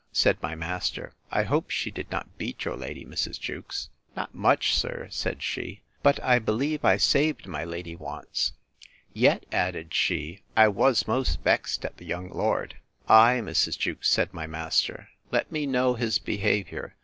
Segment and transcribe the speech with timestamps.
[0.11, 3.39] Said my master, I hope she did not beat your lady, Mrs.
[3.39, 3.91] Jewkes?
[4.15, 8.53] Not much, sir, said she; but I believe I saved my lady once:
[9.13, 12.77] Yet, added she, I was most vexed at the young lord.
[13.07, 13.77] Ay, Mrs.
[13.77, 16.95] Jewkes, said my master, let me know his behaviour.